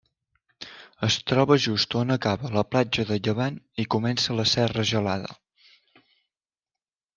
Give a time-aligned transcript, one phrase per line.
[1.07, 5.39] Es troba just on acaba la platja de Llevant i comença la Serra Gelada.